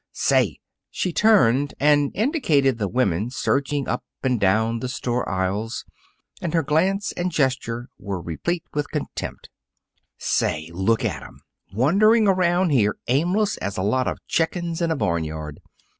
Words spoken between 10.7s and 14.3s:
look at 'em! Wandering around here, aimless as a lot of